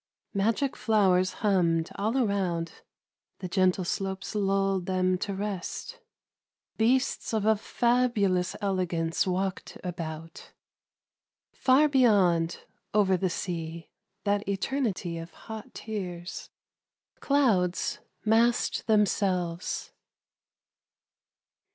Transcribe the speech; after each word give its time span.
Magic 0.33 0.75
flowers 0.75 1.31
hummed 1.45 1.91
all 1.93 2.17
around. 2.17 2.71
The 3.37 3.47
gentle 3.47 3.83
slopes 3.85 4.33
lulled 4.33 4.87
them 4.87 5.15
to 5.19 5.35
rest. 5.35 5.99
Beasts 6.75 7.35
of 7.35 7.45
a 7.45 7.55
fabulous 7.55 8.55
elegance 8.61 9.27
walked 9.27 9.77
about. 9.83 10.53
Far 11.53 11.87
beyond, 11.87 12.61
over 12.95 13.15
the 13.15 13.29
sea— 13.29 13.91
that 14.25 14.49
eternity 14.49 15.19
of 15.19 15.33
hot 15.45 15.71
tears— 15.75 16.49
clouds 17.19 17.99
massed 18.25 18.87
themselves. 18.87 19.91